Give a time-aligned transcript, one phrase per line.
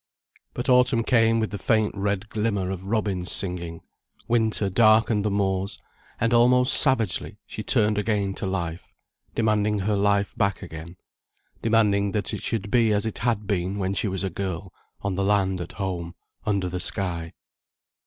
[0.55, 3.81] But autumn came with the faint red glimmer of robins singing,
[4.27, 5.77] winter darkened the moors,
[6.19, 8.91] and almost savagely she turned again to life,
[9.35, 10.97] demanding her life back again,
[11.61, 15.13] demanding that it should be as it had been when she was a girl, on
[15.13, 16.15] the land at home,
[16.47, 17.33] under the sky.